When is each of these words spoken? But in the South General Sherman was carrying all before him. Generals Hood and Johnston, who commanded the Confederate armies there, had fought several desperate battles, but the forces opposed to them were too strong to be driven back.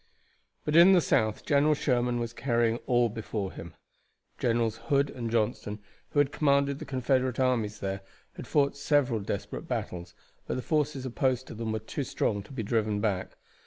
But 0.65 0.75
in 0.75 0.93
the 0.93 0.99
South 0.99 1.45
General 1.45 1.75
Sherman 1.75 2.19
was 2.19 2.33
carrying 2.33 2.77
all 2.87 3.07
before 3.07 3.51
him. 3.51 3.75
Generals 4.39 4.77
Hood 4.85 5.11
and 5.11 5.29
Johnston, 5.29 5.77
who 6.09 6.25
commanded 6.25 6.79
the 6.79 6.85
Confederate 6.85 7.39
armies 7.39 7.81
there, 7.81 8.01
had 8.33 8.47
fought 8.47 8.75
several 8.75 9.19
desperate 9.19 9.67
battles, 9.67 10.15
but 10.47 10.55
the 10.55 10.63
forces 10.63 11.05
opposed 11.05 11.45
to 11.49 11.53
them 11.53 11.71
were 11.71 11.77
too 11.77 12.03
strong 12.03 12.41
to 12.41 12.51
be 12.51 12.63
driven 12.63 12.99
back. 12.99 13.37